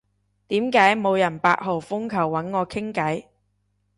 [0.47, 3.25] 點解冇人八號風球搵我傾偈？